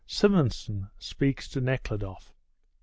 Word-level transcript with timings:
SIMONSON 0.07 0.89
SPEAKS 0.97 1.47
TO 1.47 1.61
NEKHLUDOFF. 1.61 2.33